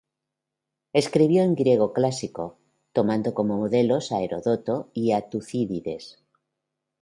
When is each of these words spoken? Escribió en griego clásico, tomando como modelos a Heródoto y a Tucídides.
Escribió 0.93 1.43
en 1.43 1.53
griego 1.53 1.93
clásico, 1.93 2.57
tomando 2.91 3.35
como 3.35 3.57
modelos 3.57 4.11
a 4.11 4.23
Heródoto 4.23 4.89
y 4.95 5.11
a 5.11 5.29
Tucídides. 5.29 6.23